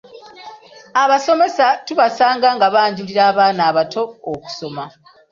Abasomesa 1.03 1.65
tubasanga 1.85 2.47
nga 2.55 2.67
banjulira 2.73 3.21
abaana 3.31 3.61
abato 3.69 4.01
okusoma. 4.31 4.83